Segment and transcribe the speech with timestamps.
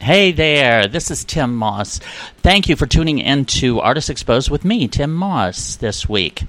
[0.00, 2.00] Hey there, this is Tym Moss.
[2.38, 6.42] Thank you for tuning in to Artist Exposed with me, Tym Moss, this week.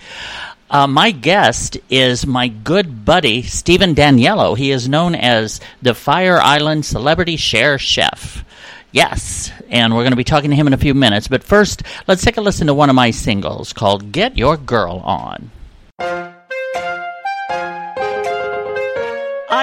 [0.70, 4.58] Uh, my guest is my good buddy, Stephen Daniello.
[4.58, 8.44] He is known as the Fire Island Celebrity Share Chef.
[8.91, 11.27] Yes, and we're going to be talking to him in a few minutes.
[11.27, 14.98] But first, let's take a listen to one of my singles called Get Your Girl
[15.05, 15.52] On.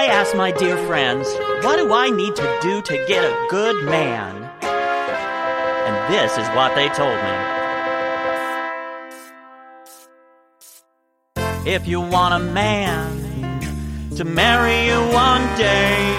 [0.03, 1.33] I asked my dear friends,
[1.63, 4.35] what do I need to do to get a good man?
[4.61, 7.31] And this is what they told me.
[11.71, 13.21] If you want a man
[14.17, 16.17] to marry you one day,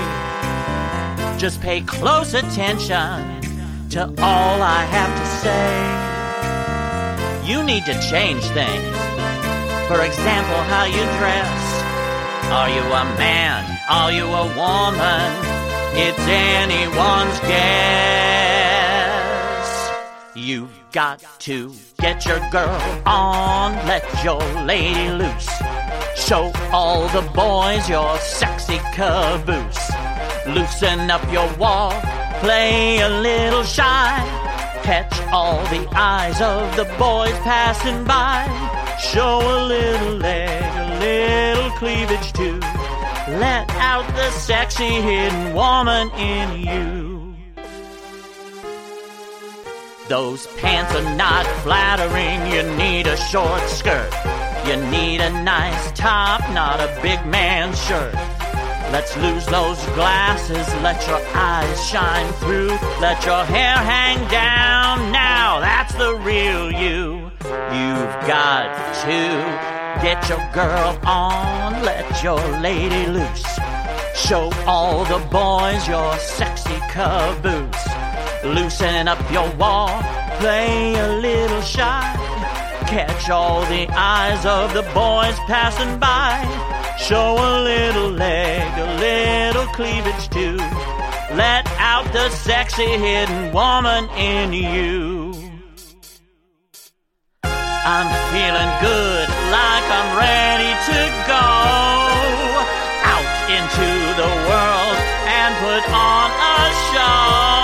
[1.38, 3.42] just pay close attention
[3.90, 5.74] to all I have to say.
[7.52, 8.96] You need to change things.
[9.88, 11.73] For example, how you dress.
[12.52, 13.78] Are you a man?
[13.88, 15.32] Are you a woman?
[15.96, 18.44] It's anyone's guess.
[20.34, 25.50] You've got to get your girl on, let your lady loose.
[26.16, 29.90] Show all the boys your sexy caboose.
[30.46, 32.02] Loosen up your walk,
[32.40, 34.22] play a little shy.
[34.82, 38.46] Catch all the eyes of the boys passing by.
[38.98, 42.58] Show a little leg, a little cleavage too.
[42.60, 47.34] Let out the sexy hidden woman in you.
[50.08, 54.12] Those pants are not flattering, you need a short skirt.
[54.66, 58.14] You need a nice top, not a big man's shirt.
[58.92, 62.76] Let's lose those glasses, let your eyes shine through.
[63.00, 67.30] Let your hair hang down now, that's the real you.
[67.42, 73.58] You've got to get your girl on, let your lady loose.
[74.14, 77.86] Show all the boys your sexy caboose.
[78.44, 80.04] Loosen up your walk,
[80.38, 82.14] play a little shy.
[82.86, 86.32] Catch all the eyes of the boys passing by.
[86.98, 90.56] Show a little leg, a little cleavage too.
[91.36, 95.34] Let out the sexy hidden woman in you.
[97.86, 101.46] I'm feeling good, like I'm ready to go
[103.12, 103.90] out into
[104.20, 106.60] the world and put on a
[106.90, 107.54] show.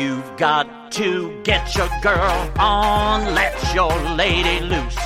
[0.00, 4.98] You've got to get your girl on, let your lady loose.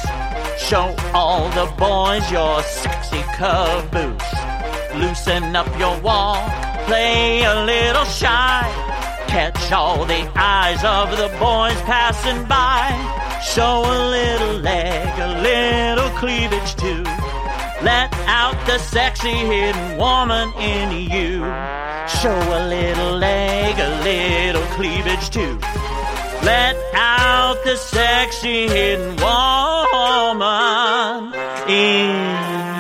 [0.59, 4.35] Show all the boys your sexy caboose.
[4.95, 6.49] Loosen up your walk,
[6.87, 8.86] play a little shy.
[9.29, 12.93] Catch all the eyes of the boys passing by.
[13.43, 17.03] Show a little leg, a little cleavage too.
[17.83, 21.41] Let out the sexy hidden woman in you.
[22.09, 25.59] Show a little leg, a little cleavage too.
[26.43, 31.35] Let out the sexy hidden woman
[31.69, 32.76] in you.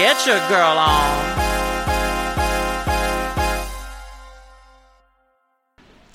[0.00, 1.36] Get your girl on.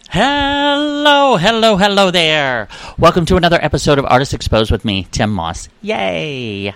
[0.10, 2.68] Hello, hello, hello there.
[2.98, 5.70] Welcome to another episode of Artist Exposed with me, Tym Moss.
[5.84, 6.74] Yay!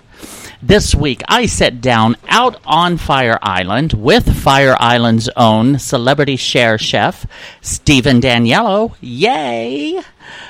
[0.62, 6.76] This week, I sat down out on Fire Island with Fire Island's own celebrity share
[6.76, 7.26] chef,
[7.62, 8.94] Stephen Daniello.
[9.00, 10.02] Yay!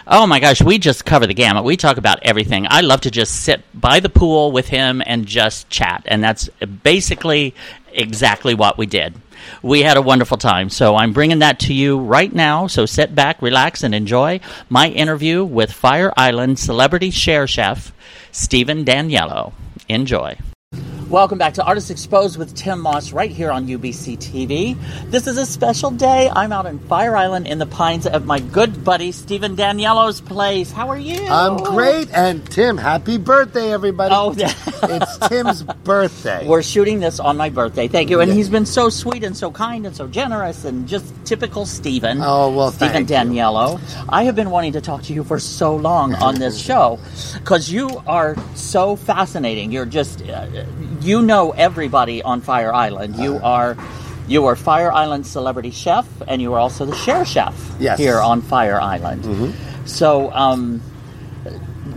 [0.08, 1.62] Oh my gosh, we just cover the gamut.
[1.62, 2.66] We talk about everything.
[2.68, 6.48] I love to just sit by the pool with him and just chat, and that's
[6.82, 7.54] basically
[7.92, 9.14] exactly what we did.
[9.62, 10.70] We had a wonderful time.
[10.70, 12.66] So I'm bringing that to you right now.
[12.66, 17.92] So sit back, relax, and enjoy my interview with Fire Island celebrity share chef,
[18.32, 19.52] Stephen Daniello.
[19.90, 20.49] Enjoy.
[21.10, 24.76] Welcome back to Artists Exposed with Tym Moss right here on UBC TV.
[25.10, 26.30] This is a special day.
[26.32, 30.70] I'm out in Fire Island in the pines of my good buddy Stephen Daniello's place.
[30.70, 31.20] How are you?
[31.26, 32.08] I'm great.
[32.14, 34.14] And Tym, happy birthday, everybody.
[34.16, 36.46] Oh, it's Tym's birthday.
[36.46, 37.88] We're shooting this on my birthday.
[37.88, 38.20] Thank you.
[38.20, 38.36] And Yeah.
[38.36, 42.20] he's been so sweet and so kind and so generous and just typical Stephen.
[42.22, 43.16] Oh, well, Stephen thank you.
[43.40, 43.80] Daniello.
[44.08, 47.00] I have been wanting to talk to you for so long on this show
[47.34, 49.72] because you are so fascinating.
[49.72, 50.46] You're just, uh,
[51.00, 53.16] you know everybody on Fire Island.
[53.16, 53.46] You Uh-huh.
[53.46, 53.76] are.
[54.28, 57.94] You are Fire Island celebrity chef, and you are also the share chef Yes.
[57.98, 58.02] Mm-hmm.
[58.02, 59.54] here on Fire Island.
[59.86, 60.80] So, um,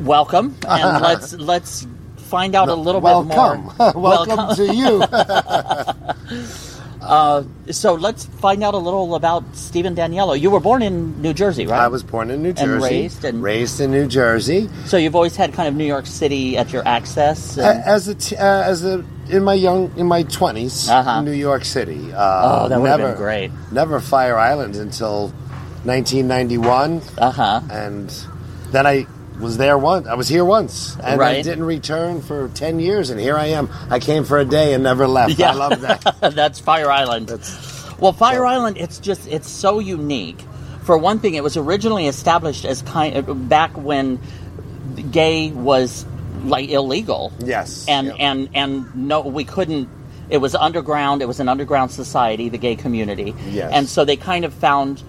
[0.01, 1.85] welcome, and let's let's
[2.17, 3.61] find out a little bit more.
[3.77, 4.01] Welcome.
[4.01, 5.03] Welcome to you.
[7.03, 10.39] Uh, so let's find out a little about Stephen Daniello.
[10.39, 11.81] You were born in New Jersey, right?
[11.81, 14.69] I was born in New Jersey, raised in- raised in New Jersey.
[14.85, 17.57] So you've always had kind of New York City at your access.
[17.57, 21.19] And- As a t- uh, as a in my young in my 20s Uh-huh.
[21.19, 22.11] in New York City.
[22.13, 22.17] Uh,
[22.65, 23.51] Oh, that would've been great.
[23.71, 25.31] Never Fire Island until
[25.85, 27.61] 1991, uh huh.
[27.71, 28.13] and
[28.71, 29.05] then I
[29.39, 30.07] was there once.
[30.07, 33.69] I was here once, and I didn't return for 10 years, and here I am.
[33.89, 35.38] I came for a day and never left.
[35.39, 35.51] Yeah.
[35.51, 36.18] I love that.
[36.35, 37.30] That's Fire Island.
[38.00, 40.39] well, Fire Island, it's just it's so unique.
[40.83, 44.19] For one thing, it was originally established as kind of back when
[45.12, 46.06] gay was
[46.44, 47.31] like illegal.
[47.39, 47.86] Yes.
[47.88, 48.15] And Yep.
[48.19, 49.89] and and no, we couldn't.
[50.29, 51.21] It was underground.
[51.21, 53.33] It was an underground society, the gay community.
[53.50, 53.71] Yes.
[53.74, 55.01] And so they kind of found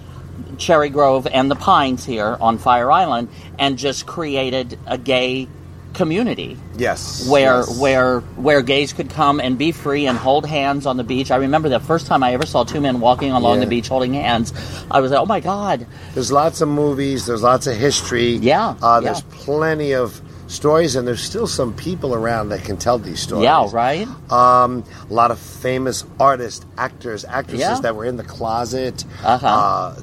[0.59, 3.29] Cherry Grove and the Pines here on Fire Island,
[3.59, 5.49] and just created a gay
[5.95, 7.29] community yes.
[7.29, 7.79] where yes.
[7.79, 11.31] where where gays could come and be free and hold hands on the beach.
[11.31, 13.65] I remember the first time I ever saw two men walking along Yeah.
[13.67, 14.53] the beach holding hands.
[14.91, 17.27] I was like, "Oh my god!" There's lots of movies.
[17.27, 18.37] There's lots of history.
[18.37, 19.01] Yeah, Uh, yeah.
[19.01, 23.45] there's plenty of stories, and there's still some people around that can tell these stories.
[23.45, 24.07] Yeah, right.
[24.31, 27.81] Um, a lot of famous artists, actors, actresses Yeah.
[27.81, 29.05] that were in the closet.
[29.23, 29.47] Uh-huh.
[29.47, 29.97] Uh,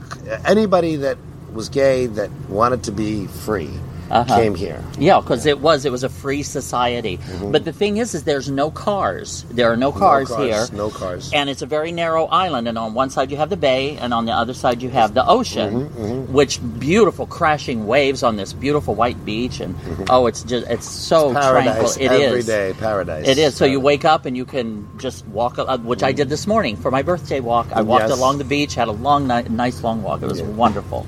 [0.45, 1.17] anybody that
[1.53, 3.69] was gay that wanted to be free
[4.11, 4.35] Uh-huh.
[4.37, 4.83] came here.
[4.99, 7.17] Yeah, because it was it was a free society.
[7.43, 9.45] But the thing is, is there's no cars.
[9.51, 10.41] There are no cars, Mm-hmm.
[10.41, 10.67] no here.
[10.73, 11.31] No cars.
[11.33, 14.13] And it's a very narrow island, and on one side you have the bay, and
[14.13, 18.51] on the other side you have the ocean, Mm-hmm, which beautiful crashing waves on this
[18.53, 19.75] beautiful white beach, and
[20.09, 21.63] oh, it's just it's so tranquil.
[21.63, 22.73] paradise It is every day.
[22.77, 23.27] Paradise.
[23.27, 23.55] It is.
[23.55, 26.75] So you wake up and you can just walk, uh, which I did this morning
[26.75, 27.67] for my birthday walk.
[27.73, 28.17] I walked Yes.
[28.17, 30.21] along the beach, had a long, ni- nice long walk.
[30.21, 31.05] It was wonderful.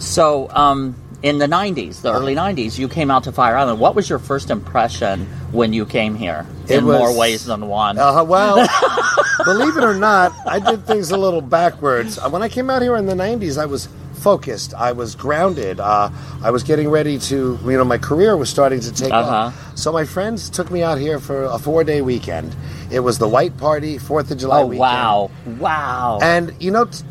[0.00, 3.80] So, um, in the 90s, the early 90s, you came out to Fire Island.
[3.80, 6.46] What was your first impression when you came here?
[6.68, 7.98] It in was- more ways than one.
[7.98, 8.56] Uh, well,
[9.44, 12.18] believe it or not, I did things a little backwards.
[12.18, 14.74] Uh, When I came out here in the '90s, I was focused.
[14.74, 15.78] I was grounded.
[15.80, 16.10] Uh,
[16.42, 19.30] I was getting ready to, you know, my career was starting to take Uh-huh.
[19.30, 19.78] off.
[19.78, 22.54] So my friends took me out here for a four-day weekend.
[22.90, 24.80] It was the White Party, Fourth of July oh, weekend.
[24.80, 25.30] wow.
[25.58, 26.18] Wow.
[26.22, 27.02] And you know, t-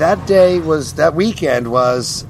[0.00, 2.24] that day was that weekend was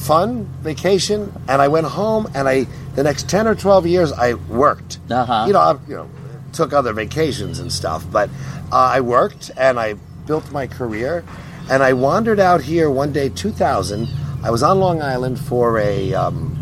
[0.00, 2.64] fun vacation, and I went home, and I
[2.94, 4.98] the next ten or twelve years I worked.
[5.10, 5.44] Uh-huh.
[5.46, 6.10] You know, I, you know,
[6.52, 8.30] took other vacations and stuff, but
[8.72, 9.94] uh, I worked and I
[10.26, 11.24] built my career,
[11.70, 14.08] and I wandered out here one day, two thousand.
[14.42, 16.14] I was on Long Island for a.
[16.14, 16.56] Um,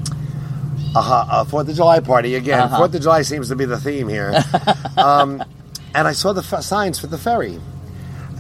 [0.95, 2.61] a, ho- a Fourth of July party again.
[2.61, 2.79] Uh-huh.
[2.79, 4.43] Fourth of July seems to be the theme here.
[4.97, 5.45] um,
[5.95, 7.61] and I saw the f- signs for the ferry.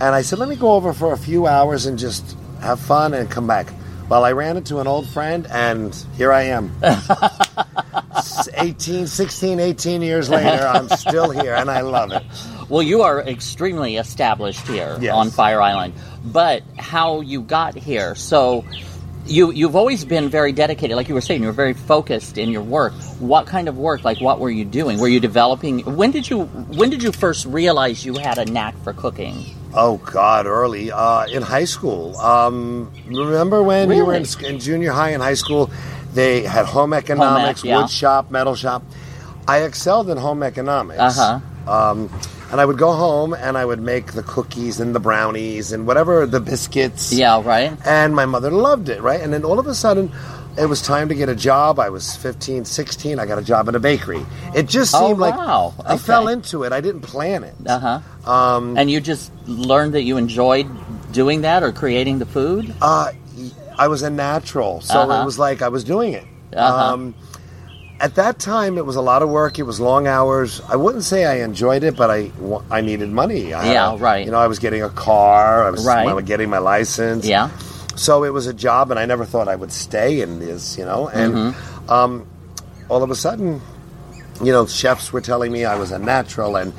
[0.00, 3.12] And I said, let me go over for a few hours and just have fun
[3.12, 3.68] and come back.
[4.08, 6.72] Well, I ran into an old friend, and here I am.
[6.82, 12.22] S- 18, 16, 18 years later, I'm still here, and I love it.
[12.70, 15.14] Well, you are extremely established here Yes.
[15.14, 15.92] on Fire Island,
[16.24, 18.14] but how you got here?
[18.14, 18.64] So,
[19.26, 21.42] you you've always been very dedicated, like you were saying.
[21.42, 22.94] You were very focused in your work.
[23.18, 24.04] What kind of work?
[24.04, 24.98] Like, what were you doing?
[24.98, 25.80] Were you developing?
[25.80, 29.44] When did you when did you first realize you had a knack for cooking?
[29.74, 30.90] Oh, God, early.
[30.90, 32.16] Uh, in high school.
[32.16, 35.70] Um, remember when you were in, in junior high and high school?
[36.14, 37.80] They had home economics, yeah.
[37.80, 38.82] wood shop, metal shop.
[39.46, 41.18] I excelled in home economics.
[41.18, 41.70] Uh-huh.
[41.70, 42.10] Um,
[42.50, 45.86] and I would go home and I would make the cookies and the brownies and
[45.86, 47.12] whatever, the biscuits.
[47.12, 47.76] Yeah, right.
[47.84, 49.20] And my mother loved it, right?
[49.20, 50.10] And then all of a sudden,
[50.58, 51.78] it was time to get a job.
[51.78, 53.18] I was 15, 16.
[53.18, 54.24] I got a job in a bakery.
[54.54, 55.74] It just Oh, seemed like wow.
[55.84, 55.98] I Okay.
[56.02, 56.72] fell into it.
[56.72, 57.54] I didn't plan it.
[57.66, 57.78] Uh
[58.24, 58.30] huh.
[58.30, 60.66] Um, And you just learned that you enjoyed
[61.12, 62.74] doing that or creating the food.
[62.82, 63.12] uh,
[63.78, 65.22] I was a natural, so Uh-huh.
[65.22, 66.24] it was like I was doing it.
[66.56, 66.92] Uh-huh.
[66.94, 67.14] Um,
[68.00, 69.58] at that time, it was a lot of work.
[69.58, 70.60] It was long hours.
[70.68, 72.30] I wouldn't say I enjoyed it, but I,
[72.70, 73.52] I needed money.
[73.54, 74.24] I Yeah, right.
[74.24, 75.64] You know, I was getting a car.
[75.66, 76.08] I was, Right.
[76.08, 77.24] I was getting my license.
[77.26, 77.50] Yeah.
[77.98, 80.84] So it was a job, and I never thought I would stay in this, you
[80.84, 81.08] know.
[81.08, 81.90] And Mm-hmm.
[81.90, 82.26] um,
[82.88, 83.60] all of a sudden,
[84.42, 86.72] you know, chefs were telling me I was a natural, and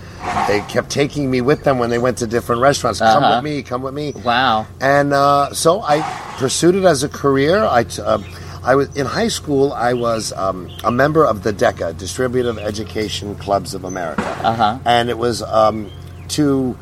[0.47, 2.99] they kept taking me with them when they went to different restaurants.
[2.99, 3.35] Come Uh-huh.
[3.41, 4.13] with me, come with me.
[4.23, 4.65] Wow.
[4.79, 6.01] And uh, so I
[6.37, 7.63] pursued it as a career.
[7.65, 8.23] I, t- um
[8.61, 9.71] I was in high school.
[9.71, 14.79] I was um, a member of the DECA, Distributive Education Clubs of America, Uh-huh.
[14.85, 15.89] and it was um,
[16.29, 16.77] to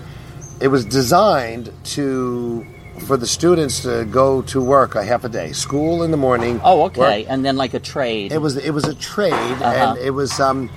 [0.60, 2.66] it was designed to
[3.06, 6.60] for the students to go to work a half a day, school in the morning.
[6.64, 7.26] Oh, work- okay.
[7.26, 8.32] And then like a trade.
[8.32, 9.66] It was it was a trade, Uh-huh.
[9.96, 10.40] and it was.
[10.40, 10.70] Um,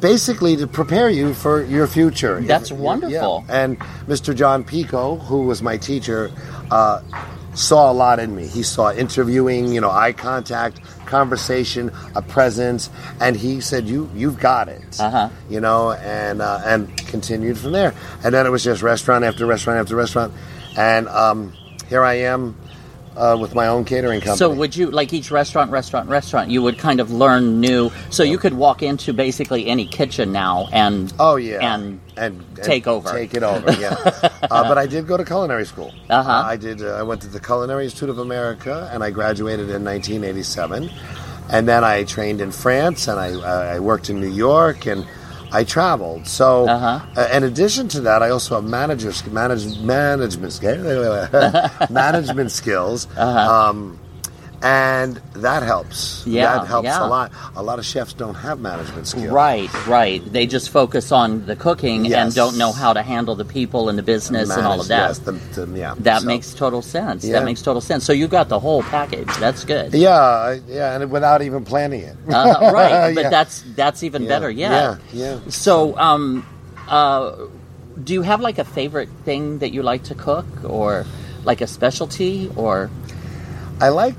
[0.00, 2.40] Basically, to prepare you for your future.
[2.40, 3.44] That's If- wonderful.
[3.48, 3.62] yeah.
[3.64, 4.32] And Mr.
[4.32, 6.30] John Pico, who was my teacher,
[6.70, 7.00] uh,
[7.54, 8.46] saw a lot in me.
[8.46, 12.90] He saw interviewing, you know, eye contact, conversation, a presence,
[13.20, 15.30] and he said, "You, you've got it." Uh-huh.
[15.50, 17.92] You know, and uh, and continued from there.
[18.22, 20.32] And then it was just restaurant after restaurant after restaurant,
[20.76, 21.52] and um,
[21.88, 22.56] here I am
[23.18, 24.38] uh, with my own catering company.
[24.38, 26.50] So would you like each restaurant, restaurant, restaurant?
[26.50, 27.90] You would kind of learn new.
[28.10, 32.56] So you could walk into basically any kitchen now and Oh yeah, and and, and
[32.64, 33.10] take over.
[33.10, 33.94] Take it over, yeah.
[34.50, 35.92] uh, but I did go to culinary school.
[36.08, 36.30] Uh-huh.
[36.30, 36.82] I did.
[36.82, 40.90] Uh, I went to the Culinary Institute of America, and I graduated in 1987.
[41.50, 45.06] And then I trained in France, and I, uh, I worked in New York, and
[45.52, 46.26] I traveled.
[46.26, 47.00] So, Uh-huh.
[47.16, 51.30] uh, in addition to that, I also have managers, manage, management skills,
[51.90, 53.06] management skills.
[53.16, 53.98] Um,
[54.62, 56.26] and that helps.
[56.26, 57.04] Yeah, that helps yeah.
[57.04, 57.32] a lot.
[57.54, 59.28] A lot of chefs don't have management skills.
[59.28, 60.20] Right, right.
[60.32, 63.96] They just focus on the cooking and don't know how to handle the people and
[63.96, 65.08] the business and all of that.
[65.08, 65.94] Yes, the, the, yeah.
[66.00, 67.24] that So- makes total sense.
[67.24, 67.34] Yeah.
[67.38, 68.04] That makes total sense.
[68.04, 69.28] So you got the whole package.
[69.36, 69.94] That's good.
[69.94, 72.16] Yeah, yeah, and without even planning it.
[72.28, 73.30] Uh, right, but Yeah.
[73.30, 74.50] that's that's even better.
[74.50, 74.98] Yeah.
[75.12, 75.50] yeah, yeah.
[75.50, 76.44] So, um,
[76.88, 77.36] uh,
[78.02, 81.04] do you have like a favorite thing that you like to cook, or
[81.44, 82.90] like a specialty, or
[83.80, 84.14] I like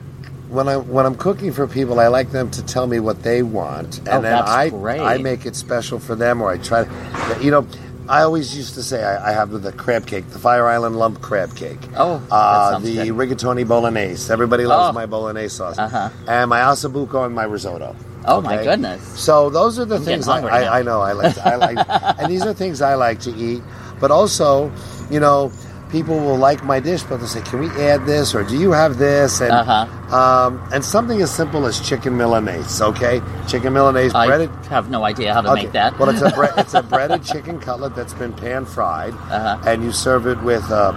[0.50, 2.00] when I when I'm cooking for people.
[2.00, 5.00] I like them to tell me what they want, and Oh, then I great.
[5.00, 6.84] I make it special for them, or I try.
[6.86, 7.68] to, You know,
[8.08, 11.22] I always used to say I, I have the crab cake, the Fire Island lump
[11.22, 11.79] crab cake.
[11.96, 13.08] Oh, uh, the good.
[13.10, 14.32] rigatoni bolognese.
[14.34, 14.94] Everybody loves Oh.
[14.94, 16.10] my bolognese sauce, Uh-huh.
[16.27, 17.96] and my ossobuco and my risotto.
[18.25, 19.01] Oh, my goodness.
[19.20, 20.41] So those are the I'm things I.
[20.41, 21.36] I, I know I like.
[21.36, 21.77] To, I like,
[22.20, 23.62] and these are things I like to eat.
[24.00, 24.72] But also,
[25.10, 25.51] you know,
[25.89, 28.72] people will like my dish, but they'll say, "Can we add this?" or "Do you
[28.72, 30.15] have this?" And Uh-huh.
[30.15, 32.81] um, and something as simple as chicken milanese.
[32.81, 34.50] Okay, chicken milanese I breaded.
[34.69, 35.63] have no idea how to Okay.
[35.63, 35.98] make that.
[36.00, 39.58] Well, it's a bre- it's a breaded chicken cutlet that's been pan fried, Uh-huh.
[39.65, 40.93] and you serve it with uh,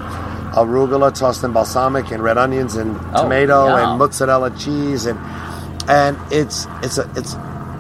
[0.54, 5.18] arugula tossed in balsamic and red onions and Oh, tomato and mozzarella cheese and
[5.88, 7.34] and it's it's a it's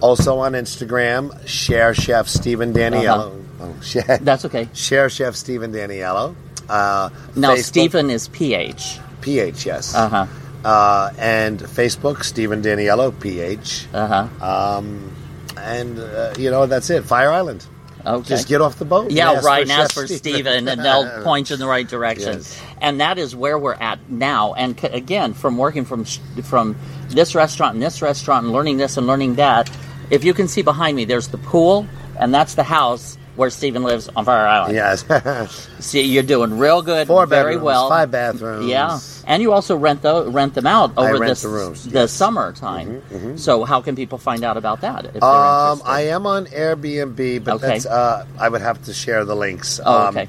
[0.00, 3.44] Also on Instagram, Share Chef Stephen Daniello.
[3.60, 4.68] Oh, share, That's okay.
[4.72, 6.34] Share Chef Stephen Daniello.
[6.68, 8.98] Uh, Now, Facebook- Stephen is PH.
[9.20, 9.94] PH, yes.
[9.94, 10.26] Uh huh.
[10.64, 13.86] Uh, and Facebook, Stephen Daniello, PH.
[13.92, 14.06] Uh
[14.40, 14.76] huh.
[14.78, 15.12] Um,
[15.58, 17.04] and, uh, you know, that's it.
[17.04, 17.66] Fire Island.
[18.06, 18.28] Okay.
[18.30, 19.10] Just get off the boat.
[19.10, 19.66] Yeah, right.
[19.66, 22.34] for And ask for Stephen, and they'll point you in the right direction.
[22.38, 22.62] Yes.
[22.80, 24.54] And that is where we're at now.
[24.54, 26.76] And c- again, from working from sh- from
[27.10, 29.70] this restaurant and this restaurant, and learning this and learning that,
[30.10, 31.86] if you can see behind me, there's the pool,
[32.18, 34.74] and that's the house where Stephen lives on Fire Island.
[34.74, 35.68] Yes.
[35.78, 37.88] See, you're doing real good, Four very bedrooms, well.
[37.88, 38.66] five bathrooms.
[38.66, 42.12] Yeah, and you also rent the rent them out over this the rooms, the yes.
[42.12, 43.38] summertime.
[43.38, 45.22] So, how can people find out about that?
[45.22, 45.80] Um.
[45.86, 47.66] I am on Airbnb, but Okay.
[47.68, 49.80] that's uh, I would have to share the links.
[49.84, 50.28] Oh, Um, okay.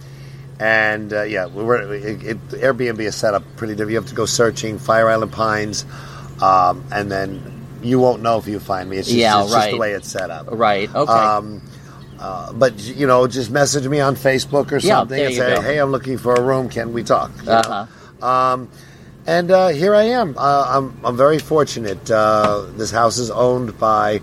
[0.60, 3.92] And uh, yeah, we're, it, it, Airbnb is set up pretty different.
[3.92, 5.86] You have to go searching Fire Island Pines,
[6.40, 8.98] um, and then you won't know if you find me.
[8.98, 10.48] It's just, Yeah, it's just the way it's set up.
[10.52, 10.94] Right.
[10.94, 11.12] Okay.
[11.12, 11.62] Um,
[12.20, 15.62] uh, but you know, just message me on Facebook or something there and say, go.
[15.62, 16.70] "Hey, I'm looking for a room.
[16.70, 17.52] Can we talk?" You?
[17.52, 18.26] Uh-huh.
[18.26, 18.70] Um,
[19.26, 20.36] and uh, here I am.
[20.38, 22.10] Uh, I'm, I'm very fortunate.
[22.10, 24.22] Uh, this house is owned by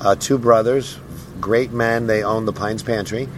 [0.00, 0.98] uh, two brothers,
[1.40, 2.06] great men.
[2.06, 3.28] They own the Pines Pantry,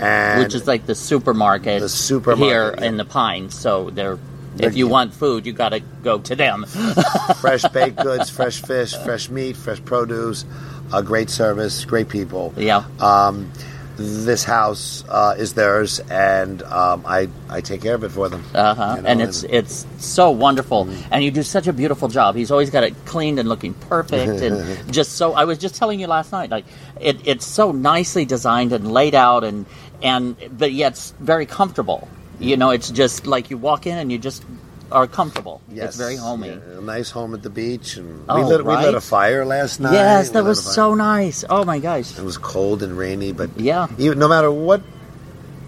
[0.00, 2.84] and which is like the supermarket, The supermarket, here yeah.
[2.84, 3.54] in the Pines.
[3.56, 4.18] So they're
[4.58, 6.64] If you want food, you got to go to them.
[7.40, 10.44] fresh baked goods, fresh fish, fresh meat, fresh produce,
[10.92, 12.52] uh, great service, great people.
[12.56, 12.84] Yeah.
[13.00, 13.50] Um,
[13.96, 18.42] this house uh, is theirs, and um, I I take care of it for them.
[18.54, 18.94] Uh huh.
[18.96, 21.12] You know, and it's it's so wonderful, Mm-hmm.
[21.12, 22.34] and you do such a beautiful job.
[22.34, 25.34] He's always got it cleaned and looking perfect, and just so.
[25.34, 26.64] I was just telling you last night, like
[27.00, 29.66] it, it's so nicely designed and laid out, and
[30.02, 32.08] and but yet it's very comfortable.
[32.38, 34.44] You know, it's just like you walk in and you just
[34.90, 35.60] are comfortable.
[35.72, 36.48] Yes, It's very homey.
[36.48, 39.44] Yeah, a nice home at the beach, and we Oh, lit we lit a fire
[39.44, 39.94] last night.
[39.94, 41.44] Yes, that was so nice.
[41.48, 42.18] Oh my gosh.
[42.18, 43.86] It was cold and rainy, but Yeah.
[43.96, 44.82] even, no matter what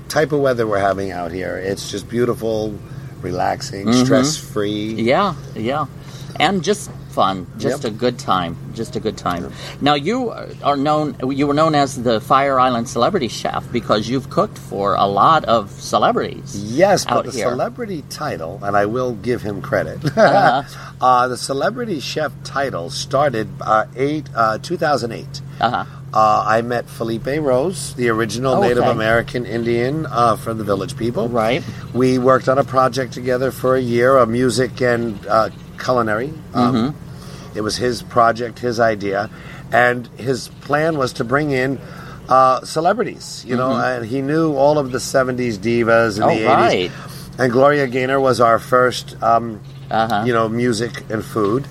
[0.09, 2.75] type of weather we're having out here, it's just beautiful,
[3.23, 4.05] relaxing, Mhm.
[4.05, 4.95] stress free.
[4.95, 5.87] Yeah, yeah,
[6.39, 7.93] and just fun, just Yep.
[7.93, 9.43] a good time, just a good time.
[9.81, 10.17] Now you
[10.71, 11.15] are known.
[11.41, 15.45] You were known as the Fire Island Celebrity Chef because you've cooked for a lot
[15.57, 16.49] of celebrities.
[16.83, 17.49] Yes, but the here.
[17.51, 19.99] celebrity title, and I will give him credit.
[20.35, 20.63] Uh-huh.
[21.01, 25.41] uh, the celebrity chef title started uh, eight uh, 2008.
[25.61, 25.85] Uh-huh.
[26.15, 28.91] Uh, I met Felipe Rose, the original Oh, Native okay.
[28.91, 31.29] American Indian uh, from the Village People.
[31.29, 31.63] Right.
[31.93, 36.31] We worked on a project together for a year, a music and uh, culinary.
[36.55, 37.04] Um, Mm-hmm.
[37.55, 39.31] It was his project, his idea,
[39.73, 41.79] and his plan was to bring in
[42.29, 43.45] uh, celebrities.
[43.47, 46.31] You know, and he knew all of the '70s divas and Mm-hmm.
[46.31, 46.91] Oh, the right.
[46.91, 47.39] '80s.
[47.39, 50.23] And Gloria Gaynor was our first, um, Uh-huh.
[50.27, 51.67] you know, music and food.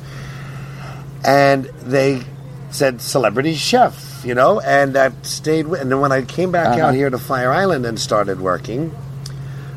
[1.26, 2.22] And they
[2.70, 5.80] said celebrity chef, you know, and that stayed with.
[5.82, 6.88] And then when I came back Uh-huh.
[6.88, 8.94] out here to Fire Island and started working,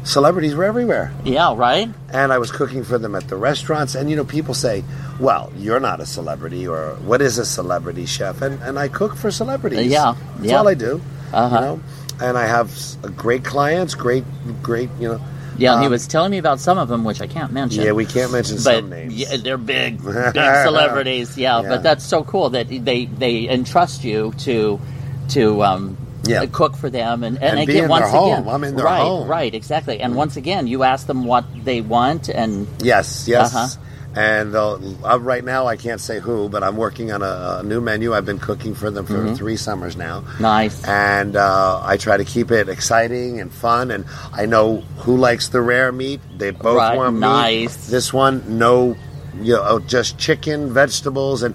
[0.07, 1.13] celebrities were everywhere.
[1.25, 1.55] Yeah.
[1.57, 1.89] Right.
[2.11, 3.95] And I was cooking for them at the restaurants.
[3.95, 4.85] And, you know, people say,
[5.21, 8.41] well, you're not a celebrity, or what is a celebrity chef?
[8.43, 9.87] And, and I cook for celebrities.
[9.91, 10.57] Yeah, That's yeah.
[10.59, 11.01] all I do.
[11.33, 11.55] Uh-huh.
[11.55, 11.81] You know?
[12.21, 12.71] And I have
[13.17, 14.25] great clients, great,
[14.63, 15.21] great, you know.
[15.59, 15.73] Yeah.
[15.73, 17.83] and he Um, was telling me about some of them, which I can't mention.
[17.83, 19.15] Yeah, we can't mention but some names.
[19.15, 21.37] yeah, they're big, big celebrities.
[21.37, 21.69] Yeah, Yeah.
[21.69, 24.79] but that's so cool that they they entrust you to
[25.31, 25.97] to um,
[26.31, 26.47] Yeah.
[26.47, 28.49] cook for them and And and, again in once their again.
[28.49, 29.29] I'm in their right home.
[29.29, 33.55] right exactly and once again you ask them what they want and Yes, yes.
[33.55, 33.69] Uh-huh.
[34.19, 37.63] And uh, uh, right now, I can't say who, but I'm working on a, a
[37.63, 38.15] new menu.
[38.15, 39.35] I've been cooking for them for Mm-hmm.
[39.35, 40.25] three summers now.
[40.41, 43.91] nice And uh, I try to keep it exciting and fun.
[43.91, 46.23] And I know who likes the rare meat.
[46.39, 47.21] They both Right, want meat.
[47.21, 47.89] nice.
[47.89, 48.97] This one, no,
[49.43, 51.55] you know, just chicken, vegetables, and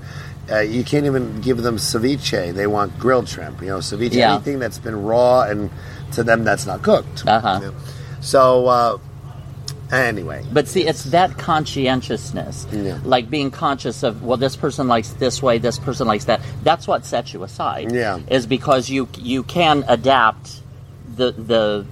[0.52, 2.54] uh, you can't even give them ceviche.
[2.54, 3.62] They want grilled shrimp.
[3.62, 4.36] You know, ceviche, Yeah.
[4.36, 5.70] anything that's been raw, and
[6.14, 7.24] to them that's not cooked.
[7.26, 7.60] Uh-huh.
[7.62, 7.74] You know?
[8.22, 8.98] So uh,
[9.92, 13.00] anyway, But see, it's that conscientiousness, Yeah.
[13.04, 16.42] like being conscious of well, this person likes this way, this person likes that.
[16.64, 17.92] That's what sets you aside.
[17.92, 18.20] Yeah.
[18.30, 20.62] is because you you can adapt
[21.16, 21.86] the the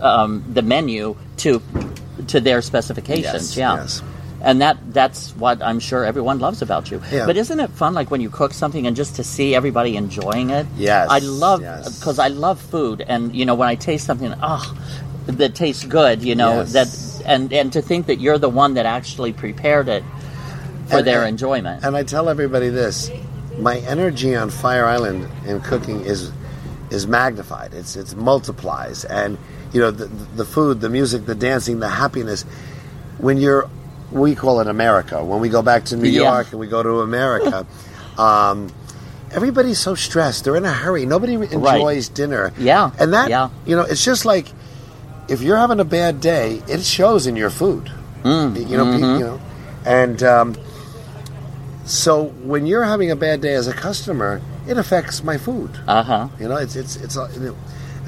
[0.00, 1.62] um, the menu to
[2.28, 3.56] to their specifications.
[3.56, 3.76] Yes, yeah.
[3.76, 4.02] yes.
[4.44, 7.00] And that that's what I'm sure everyone loves about you.
[7.12, 7.26] Yeah.
[7.26, 10.50] But isn't it fun, like when you cook something and just to see everybody enjoying
[10.50, 10.66] it?
[10.76, 11.98] Yes, I love yes.
[11.98, 14.74] because I love food, and you know when I taste something, oh,
[15.26, 16.72] that tastes good, you know Yes.
[16.72, 20.02] that, and and to think that you're the one that actually prepared it
[20.88, 21.84] for And- their and- enjoyment.
[21.84, 23.12] And I tell everybody this:
[23.58, 26.32] my energy on Fire Island in cooking is
[26.90, 27.74] is magnified.
[27.74, 29.38] It's it's multiplies, and
[29.72, 32.44] you know the the food, the music, the dancing, the happiness.
[33.18, 33.68] When you're,
[34.12, 35.24] we call it America.
[35.24, 36.32] When we go back to New Yeah.
[36.32, 37.66] York and we go to America.
[38.18, 38.70] um,
[39.34, 40.44] Everybody's so stressed.
[40.44, 41.06] They're in a hurry.
[41.06, 42.52] Nobody enjoys dinner.
[42.58, 43.48] Yeah, And that, yeah.
[43.64, 44.46] you know, it's just like
[45.28, 47.90] if you're having a bad day, it shows in your food.
[48.24, 49.18] Mm, you know, mm-hmm.
[49.20, 49.40] you know,
[49.86, 50.54] and um,
[51.84, 55.70] so when you're having a bad day as a customer, it affects my food.
[55.88, 56.28] Uh huh.
[56.38, 57.56] You know, it's it's it's uh, you know,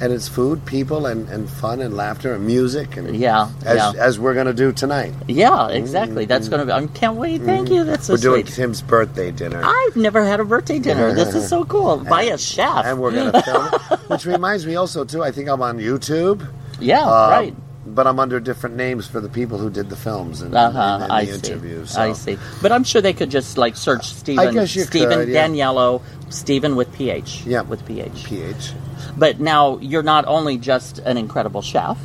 [0.00, 3.92] and it's food, people, and, and fun and laughter and music and Yeah, as yeah.
[3.96, 5.12] as we're gonna do tonight.
[5.28, 6.24] Yeah, exactly.
[6.24, 6.72] That's going to be.
[6.72, 7.42] I can't wait.
[7.42, 7.84] Thank you.
[7.84, 8.28] That's so Mm-hmm.
[8.28, 8.54] we're doing sweet.
[8.56, 9.62] Tym's birthday dinner.
[9.64, 11.12] I've never had a birthday dinner.
[11.14, 12.84] This is so cool by a chef.
[12.86, 13.98] and we're gonna film it.
[14.10, 16.46] Which reminds me also too, I think I'm on YouTube.
[16.80, 17.54] yeah, Um, right.
[17.86, 21.12] But I'm under different names for the people who did the films and, uh-huh, and
[21.12, 21.52] I the see.
[21.52, 21.90] interviews.
[21.90, 22.00] so.
[22.00, 22.38] I see.
[22.62, 24.66] But I'm sure they could just like search Stephen.
[24.66, 25.46] Stephen could, yeah.
[25.46, 26.00] Daniello.
[26.30, 27.44] Stephen with PH.
[27.44, 27.60] Yeah.
[27.60, 28.24] with PH.
[28.24, 28.72] PH.
[29.16, 31.98] But now you're not only just an incredible chef,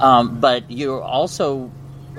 [0.00, 1.70] um, but you also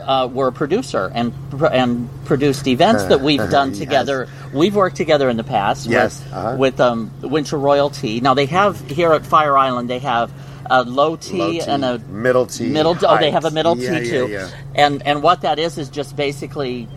[0.02, 1.34] uh, were a producer and
[1.72, 3.78] and produced events that we've done Yes.
[3.80, 4.28] together.
[4.54, 5.86] We've worked together in the past.
[5.88, 6.56] Yes, with, uh-huh.
[6.58, 8.20] with um, Winter Royalty.
[8.20, 9.90] Now they have here at Fire Island.
[9.90, 10.32] They have
[10.70, 12.70] a low tea, Low tea, and a middle tea.
[12.70, 12.98] middle.
[13.04, 14.28] Oh, they have a middle Yeah, tea yeah, too.
[14.30, 14.50] yeah.
[14.74, 16.88] And and what that is is just basically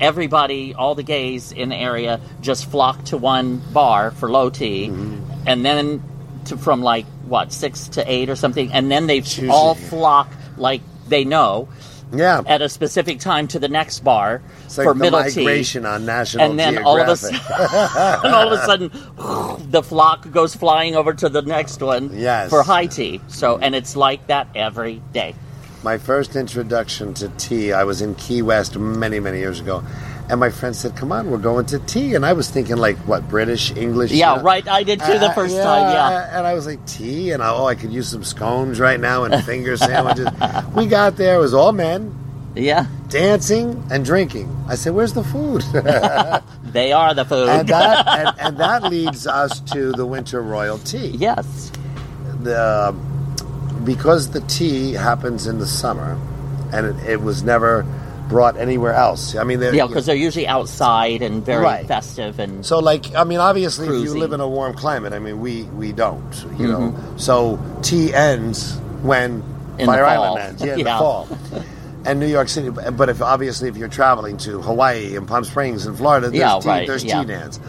[0.00, 4.88] everybody, all the gays in the area, just flock to one bar for low tea,
[4.88, 5.44] Mm-hmm.
[5.46, 6.02] and then
[6.46, 9.48] to, from like what six to eight or something, and then they Choosy.
[9.48, 11.68] all flock like they know
[12.12, 12.42] Yeah.
[12.46, 14.42] at a specific time to the next bar
[14.76, 15.88] like for the middle migration tea.
[15.88, 16.86] on National And then Geographic.
[16.86, 17.40] all of a sudden,
[18.24, 22.50] and all of a sudden, the flock goes flying over to the next one Yes.
[22.50, 23.20] for high tea.
[23.28, 25.34] So, and it's like that every day.
[25.82, 29.82] My first introduction to tea, I was in Key West many, many years ago.
[30.30, 32.14] And my friend said, Come on, we're going to tea.
[32.14, 34.12] And I was thinking, like, what, British, English?
[34.12, 34.42] Yeah, know?
[34.42, 34.66] right.
[34.66, 35.92] I did too the Uh, first time.
[35.92, 36.06] Yeah.
[36.06, 37.32] uh, And I was like, tea?
[37.32, 40.28] And I, oh, I could use some scones right now and finger sandwiches.
[40.74, 42.14] we got there, it was all men,
[42.54, 42.86] Yeah.
[43.08, 44.48] dancing and drinking.
[44.68, 45.62] I said, Where's the food?
[46.72, 47.50] They are the food.
[47.50, 51.08] and, that, and, and that leads us to the winter royal tea.
[51.08, 51.70] yes.
[52.42, 52.94] the
[53.84, 56.16] because the tea happens in the summer,
[56.72, 57.84] and it, it was never
[58.28, 59.34] brought anywhere else.
[59.36, 61.86] I mean, there- Yeah, because they're usually outside and very Right.
[61.86, 65.18] festive and so like I mean, obviously, if you live in a warm climate, I
[65.18, 66.78] mean, we we don't, you know.
[66.92, 67.18] Mm-hmm.
[67.18, 69.42] So tea ends when
[69.78, 70.04] In Fire.
[70.04, 70.92] Island ends, yeah, in Yeah.
[70.94, 71.28] the fall.
[72.04, 75.86] And New York City, but if obviously if you're traveling to Hawaii and Palm Springs
[75.86, 77.20] and Florida, there's Yeah, tea, right, there's yeah.
[77.20, 77.60] tea dance.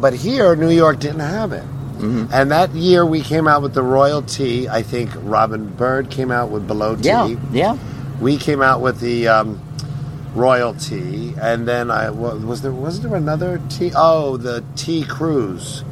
[0.00, 1.62] But here, New York didn't have it.
[1.98, 2.26] Mm-hmm.
[2.32, 4.66] And that year we came out with the Royal Tea.
[4.68, 7.02] I think Robin Bird came out with Below Tea.
[7.08, 7.76] yeah, yeah.
[8.22, 9.60] We came out with the um,
[10.34, 13.92] Royal Tea, and then I was there was there another tea?
[13.94, 15.82] Oh, the Tea Cruise.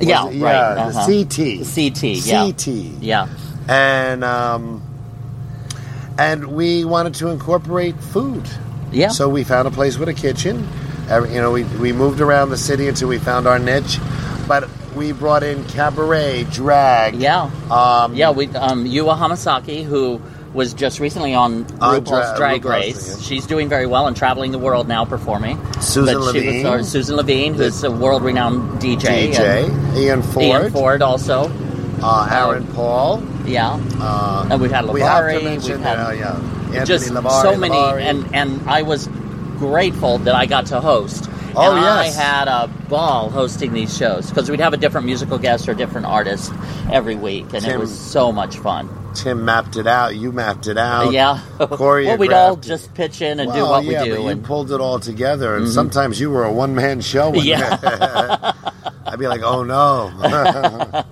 [0.00, 1.06] Yeah, it- right, yeah, uh-huh.
[1.06, 1.94] the CT.
[1.94, 2.44] CT, yeah.
[2.46, 2.66] CT.
[3.02, 3.28] Yeah.
[3.68, 4.82] And um,
[6.18, 8.48] and we wanted to incorporate food.
[8.90, 9.08] Yeah.
[9.08, 10.66] So we found a place with a kitchen.
[11.08, 13.98] Every- You know, we, we moved around the city until we found our niche.
[14.48, 17.14] But we brought in cabaret, drag.
[17.16, 17.50] Yeah.
[17.70, 20.20] Um, Yeah, we um Yuhua Hamasaki, who
[20.54, 23.08] was just recently on RuPaul's Dra- Drag RuPaul's, Race.
[23.18, 23.22] yeah.
[23.26, 25.58] She's doing very well and traveling the world now performing.
[25.80, 26.64] Susan but Levine.
[26.64, 29.32] was, Susan Levine, who's a world-renowned DJ.
[29.32, 29.96] DJ.
[29.96, 30.44] Ian and Ford.
[30.44, 31.50] Ian Ford also.
[32.02, 33.22] Uh, Aaron Paul.
[33.46, 33.78] Yeah.
[33.98, 36.36] Uh, And we've had we have to mention, we've had uh, yeah,
[36.66, 39.08] Anthony just Labari, so many and and I was
[39.58, 41.28] grateful that I got to host.
[41.56, 42.18] Oh, and yes.
[42.18, 45.74] I had a ball hosting these shows because we'd have a different musical guest or
[45.74, 46.52] different artist
[46.90, 48.88] every week, and it was so much fun.
[49.14, 50.16] Tym mapped it out.
[50.16, 51.12] You mapped it out.
[51.12, 54.30] yeah, choreographed well, we'd all just pitch in and do what yeah, we do, but
[54.30, 54.46] and Mm-hmm.
[54.46, 57.32] pulled it all together, and sometimes you were a one man show.
[57.34, 57.78] Yeah.
[59.06, 60.10] I'd be like, oh no.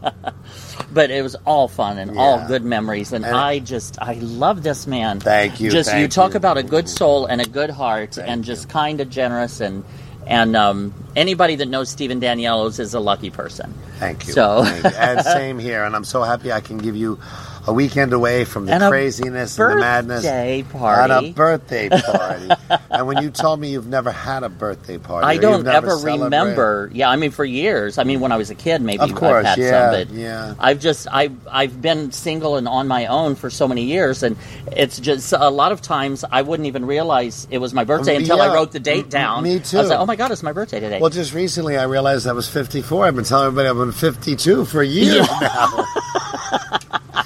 [0.92, 4.62] but it was all fun and all good memories, and, And- I just I love
[4.64, 5.20] this man.
[5.20, 6.38] Thank you, Just you talk you.
[6.38, 9.84] about a good soul and a good heart, Thank and just kind of generous and.
[10.32, 13.74] And um, anybody that knows Stephen Danielos is a lucky person.
[13.98, 14.32] Thank you.
[14.32, 14.90] So- Thank you.
[15.00, 15.84] and same here.
[15.84, 17.18] And I'm so happy I can give you
[17.66, 20.22] a weekend away from the And craziness and the madness.
[20.22, 21.12] birthday party.
[21.14, 22.48] And a birthday party.
[22.90, 25.90] and when you told me you've never had a birthday party, I don't never ever
[25.96, 26.90] celebrated- remember.
[26.92, 27.98] Yeah, I mean for years.
[27.98, 30.10] I mean when I was a kid, maybe Of course, I've had yeah, some, but
[30.16, 30.54] yeah.
[30.58, 34.36] I've just I've I've been single and on my own for so many years, and
[34.72, 38.22] it's just a lot of times I wouldn't even realize it was my birthday Um,
[38.22, 39.44] until I wrote the date down.
[39.44, 39.78] me too.
[39.78, 40.98] I was like, oh my god, it's my birthday today.
[41.00, 43.06] Well, just recently I realized I was 54.
[43.06, 45.84] I've been telling everybody I've been 52 for years now.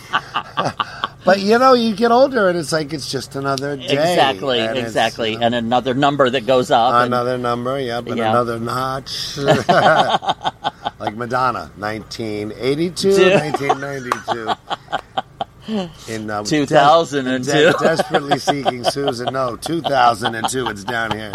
[1.27, 3.85] but you know, you get older and it's like it's just another day.
[3.85, 6.95] exactly, and exactly, uh, and another number that goes up.
[6.95, 8.31] and- another number, yep, and Yeah.
[8.31, 9.37] another notch.
[10.99, 14.55] like Madonna, 1982, 1992.
[16.09, 17.51] In uh, 2002.
[17.53, 19.33] de- desperately seeking Susan.
[19.33, 20.69] No, 2002.
[20.69, 21.33] It's down here.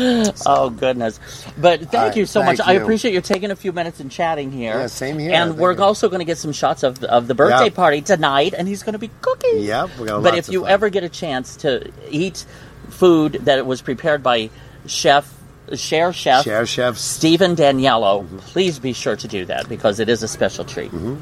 [0.46, 1.20] Oh goodness!
[1.58, 2.66] But thank right, you so thank much.
[2.66, 4.74] I appreciate you taking a few minutes and chatting here.
[4.78, 5.32] Yeah, same here.
[5.32, 5.82] And Thank we're you.
[5.82, 7.74] also going to get some shots of of the birthday Yep.
[7.74, 9.60] party tonight, and he's going to be cooking.
[9.60, 10.70] Yep, But if you fun.
[10.70, 12.44] ever get a chance to eat
[12.88, 14.50] food that was prepared by
[14.86, 15.32] chef,
[15.74, 17.00] share chef, Share chefs.
[17.00, 18.38] Stephen Daniello, mm-hmm.
[18.38, 20.90] please be sure to do that because it is a special treat.
[20.90, 21.16] Mm-hmm.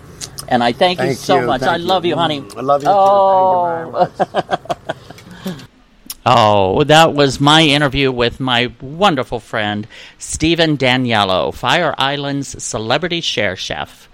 [0.48, 1.60] And I thank, you so you, much.
[1.60, 1.84] thank I you.
[1.84, 2.44] love you, honey.
[2.56, 4.08] I love you Oh.
[6.26, 9.86] Oh, that was my interview with my wonderful friend
[10.18, 14.08] Stephen Daniello, Fire Island's celebrity share chef.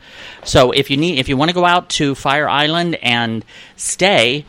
[0.44, 3.44] So if you need if you want to go out to Fire Island and
[3.76, 4.44] stay,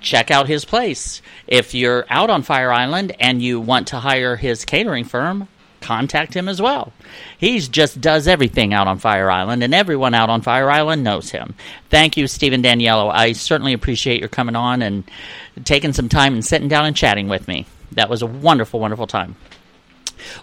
[0.00, 1.22] check out his place.
[1.46, 5.48] If you're out on Fire Island and you want to hire his catering firm,
[5.88, 6.92] contact him as well.
[7.38, 11.30] He just does everything out on Fire Island, and everyone out on Fire Island knows
[11.30, 11.54] him.
[11.88, 13.10] Thank you, Stephen Daniello.
[13.10, 15.02] I certainly appreciate your coming on and
[15.64, 17.64] taking some time and sitting down and chatting with me.
[17.92, 19.34] That was a wonderful, wonderful time.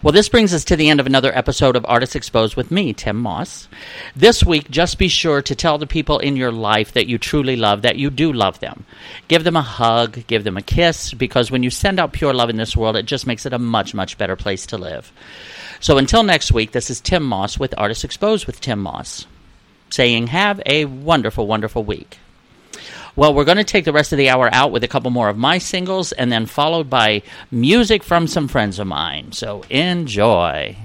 [0.02, 2.94] Well, this brings us to the end of another episode of Artists Exposed with me,
[2.94, 3.68] Tym Moss.
[4.16, 7.56] This week, just be sure to tell the people in your life that you truly
[7.56, 8.86] love that you do love them.
[9.28, 12.50] Give them a hug, give them a kiss, because when you send out pure love
[12.50, 15.12] in this world, it just makes it a much, much better place to live.
[15.80, 19.28] So until next week, this is Tym Moss with Artists Exposed with Tym Moss,
[19.90, 22.20] saying, Have a wonderful, wonderful week.
[23.17, 25.30] Well, we're going to take the rest of the hour out with a couple more
[25.30, 29.32] of my singles and then followed by music from some friends of mine.
[29.32, 30.75] So enjoy.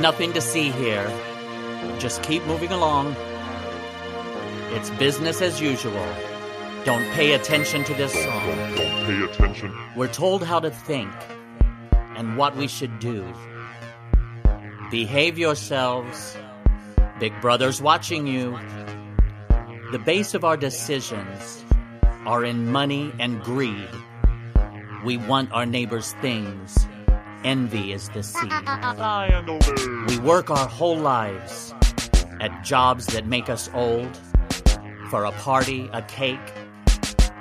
[0.00, 1.06] nothing to see here.
[1.98, 3.14] Just keep moving along.
[4.72, 6.06] It's business as usual.
[6.84, 8.46] Don't pay attention to this song.
[8.76, 9.74] Don't pay attention.
[9.94, 11.12] We're told how to think
[12.16, 13.26] and what we should do.
[14.90, 16.36] Behave yourselves.
[17.18, 18.58] Big Brother's watching you.
[19.92, 21.64] The base of our decisions
[22.24, 23.88] are in money and greed.
[25.04, 26.86] We want our neighbor's things.
[27.44, 28.52] Envy is the seed.
[30.08, 31.74] We work our whole lives
[32.40, 34.14] at jobs that make us old
[35.08, 36.38] for a party, a cake,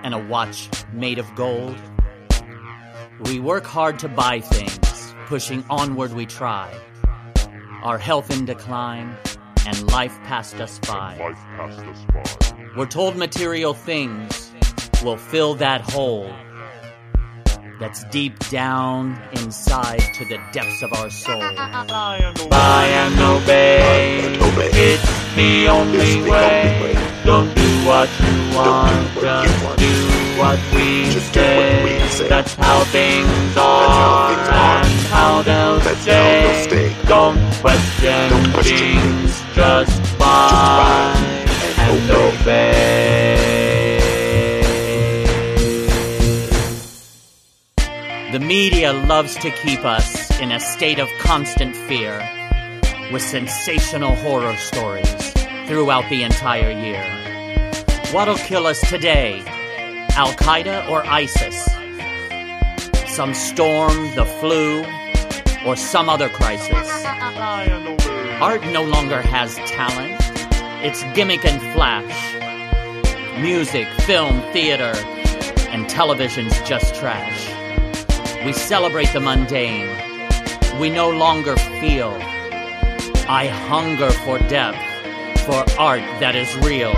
[0.03, 1.75] and a watch made of gold.
[3.25, 6.73] We work hard to buy things, pushing onward we try.
[7.83, 9.17] Our health in decline,
[9.65, 11.17] and life passed us by.
[11.57, 12.69] Passed us by.
[12.77, 14.51] We're told material things
[15.03, 16.33] will fill that hole
[17.79, 21.39] that's deep down inside to the depths of our soul.
[22.49, 24.37] Buy and obey.
[24.71, 26.93] It's the only way.
[27.23, 29.93] Don't do what you want, just do
[30.37, 31.13] what we
[32.09, 32.27] say.
[32.27, 36.95] That's how things are and how they'll stay.
[37.07, 38.29] Don't question
[38.63, 41.13] things, just buy
[41.77, 43.18] and obey.
[48.31, 52.19] The media loves to keep us in a state of constant fear
[53.11, 55.31] with sensational horror stories
[55.65, 57.03] throughout the entire year.
[58.11, 59.41] What'll kill us today?
[60.11, 61.57] Al Qaeda or ISIS?
[63.11, 64.85] Some storm, the flu,
[65.65, 67.03] or some other crisis?
[68.39, 70.21] Art no longer has talent,
[70.85, 73.41] it's gimmick and flash.
[73.41, 74.93] Music, film, theater,
[75.71, 77.48] and television's just trash.
[78.45, 79.89] We celebrate the mundane.
[80.79, 82.13] We no longer feel.
[83.27, 84.79] I hunger for depth,
[85.41, 86.93] for art that is real.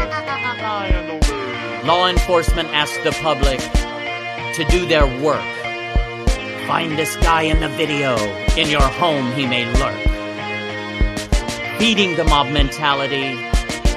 [1.88, 3.60] Law enforcement asks the public
[4.54, 5.44] to do their work.
[6.68, 8.16] Find this guy in the video.
[8.56, 9.98] In your home, he may lurk.
[11.80, 13.36] Feeding the mob mentality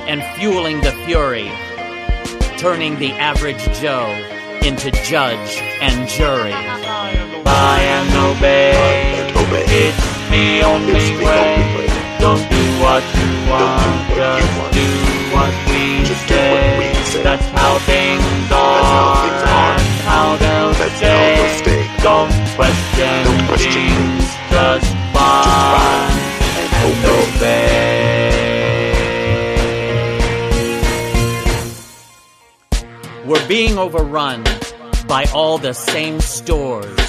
[0.09, 1.51] and fueling the fury.
[2.57, 4.09] Turning the average Joe
[4.63, 6.94] into judge and jury.
[7.45, 8.73] Buy and obey.
[9.77, 11.87] It's the only way.
[12.19, 14.89] Don't do what you want, just do
[15.35, 15.85] what we
[16.27, 17.23] say.
[17.23, 21.87] That's how things are and how they'll stay.
[22.03, 23.25] Don't question
[23.59, 26.09] things, just buy
[26.61, 27.75] and obey.
[33.27, 34.45] We're being overrun
[35.09, 37.04] by all the same stores.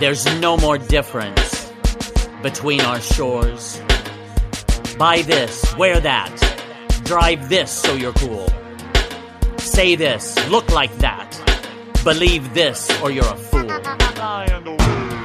[0.00, 1.70] There's no more difference
[2.42, 3.82] between our shores.
[4.96, 6.32] Buy this, wear that,
[7.04, 8.48] drive this so you're cool.
[9.58, 11.28] Say this, look like that,
[12.02, 13.68] believe this or you're a fool.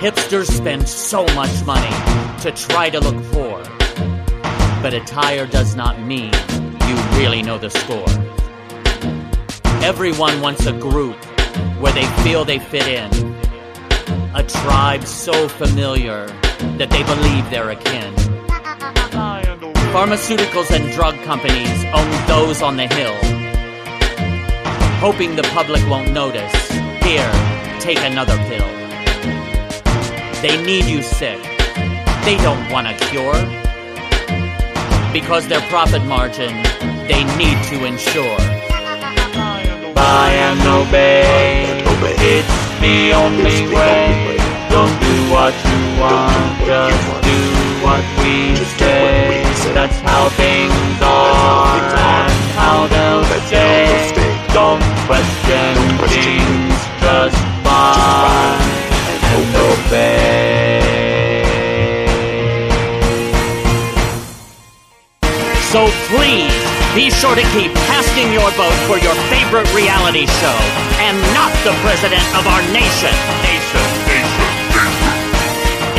[0.04, 1.96] Hipsters spend so much money
[2.42, 3.64] to try to look poor,
[4.82, 6.34] but attire does not mean
[6.86, 8.10] you really know the score.
[9.82, 11.16] Everyone wants a group
[11.80, 13.35] where they feel they fit in.
[14.36, 16.28] A tribe so familiar
[16.78, 18.14] that they believe they're akin.
[19.96, 23.16] Pharmaceuticals and drug companies own those on the hill.
[25.00, 26.54] Hoping the public won't notice.
[27.02, 27.32] Here,
[27.80, 28.68] take another pill.
[30.42, 31.42] They need you sick.
[32.26, 33.40] They don't want a cure.
[35.14, 36.52] Because their profit margin,
[37.08, 38.38] they need to ensure.
[39.96, 41.84] Buy and obey.
[42.28, 42.55] It's
[42.86, 44.38] the only way.
[44.70, 47.40] Don't do what you want, just do
[47.86, 49.42] what we say.
[49.74, 51.82] That's how things are
[52.14, 53.90] and how they'll stay.
[54.54, 55.74] Don't question
[56.14, 58.54] things, just buy
[59.12, 60.46] and obey.
[65.72, 70.58] So please be sure to keep casting your vote for your favorite reality show
[71.04, 73.12] and not the president of our nation.
[73.44, 75.20] Nation, nation, nation.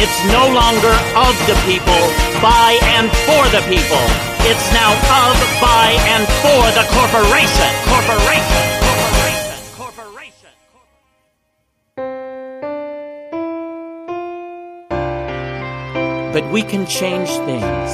[0.00, 2.00] It's no longer of the people,
[2.40, 4.00] by and for the people.
[4.48, 7.72] It's now of, by, and for the corporation.
[7.92, 8.64] Corporation.
[8.88, 9.60] Corporation.
[9.76, 10.52] Corporation.
[16.32, 17.90] But we can change things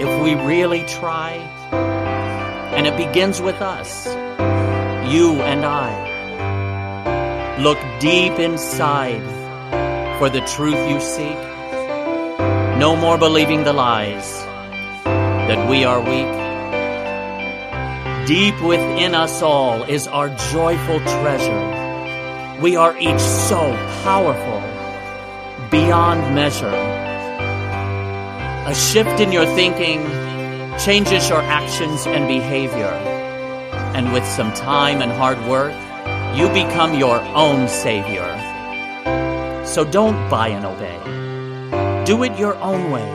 [0.00, 1.59] if we really try.
[2.80, 4.06] And it begins with us,
[5.12, 5.92] you and I.
[7.60, 9.20] Look deep inside
[10.18, 11.36] for the truth you seek.
[12.78, 14.32] No more believing the lies
[15.04, 16.32] that we are weak.
[18.26, 22.60] Deep within us all is our joyful treasure.
[22.62, 24.62] We are each so powerful,
[25.68, 26.78] beyond measure.
[28.66, 30.00] A shift in your thinking
[30.84, 32.94] changes your actions and behavior.
[33.94, 35.74] And with some time and hard work,
[36.36, 38.28] you become your own savior.
[39.64, 40.98] So don't buy and obey.
[42.04, 43.10] Do it your own way.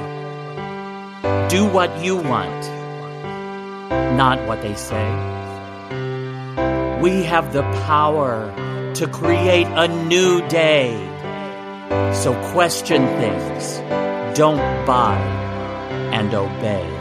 [1.49, 2.61] Do what you want,
[4.15, 5.07] not what they say.
[7.01, 8.53] We have the power
[8.95, 10.93] to create a new day
[12.15, 13.77] So question things,
[14.37, 14.57] don't
[14.87, 15.17] buy,
[16.13, 16.94] and obey.